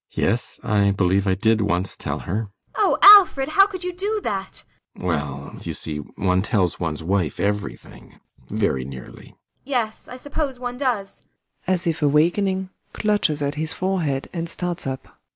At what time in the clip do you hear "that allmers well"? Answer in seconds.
4.23-5.55